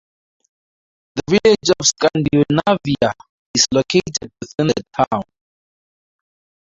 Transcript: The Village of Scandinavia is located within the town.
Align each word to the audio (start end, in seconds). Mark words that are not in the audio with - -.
The 1.15 1.21
Village 1.29 1.75
of 1.79 1.85
Scandinavia 1.85 3.13
is 3.55 3.67
located 3.71 4.31
within 4.41 4.69
the 4.69 4.83
town. 5.07 5.21